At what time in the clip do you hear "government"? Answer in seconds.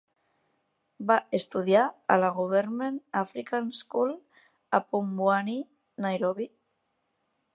2.37-2.97